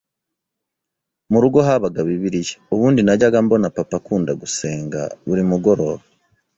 Murugo 1.31 1.59
habaga 1.67 1.99
Bibiliya, 2.07 2.55
ubundi 2.73 2.99
najyaga 3.03 3.39
mbona 3.45 3.67
Papa 3.75 3.95
akunda 3.99 4.31
gusenga 4.41 4.99
buri 5.27 5.43
mugoroba, 5.49 6.05